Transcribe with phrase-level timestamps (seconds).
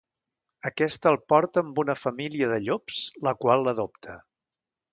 [0.69, 4.17] Aquesta el porta amb una família de llops, la qual l'adopta.